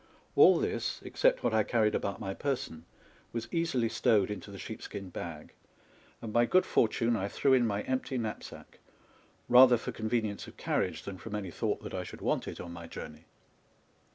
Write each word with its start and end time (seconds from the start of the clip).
All 0.35 0.57
this, 0.57 0.99
except 1.03 1.43
what 1.43 1.53
I 1.53 1.61
carried 1.61 1.93
about 1.93 2.19
my 2.19 2.33
person, 2.33 2.85
was 3.31 3.47
easily 3.51 3.87
stowed 3.87 4.31
into 4.31 4.49
the 4.49 4.57
sheepskin 4.57 5.11
bag; 5.11 5.53
and 6.23 6.33
by 6.33 6.47
good 6.47 6.65
fortune 6.65 7.15
I 7.15 7.27
threw 7.27 7.53
in 7.53 7.67
my 7.67 7.83
empty 7.83 8.17
knapsack, 8.17 8.79
rather 9.47 9.77
for 9.77 9.91
convenience 9.91 10.47
of 10.47 10.57
car 10.57 10.81
riage 10.81 11.03
than 11.03 11.19
from 11.19 11.35
any 11.35 11.51
thought 11.51 11.83
tliat 11.83 11.93
I 11.93 12.03
should 12.03 12.21
want 12.21 12.47
it 12.47 12.59
on 12.59 12.73
my 12.73 12.87
journey. 12.87 13.25